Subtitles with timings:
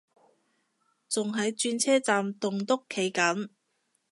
[1.07, 3.49] 仲喺轉車站棟篤企緊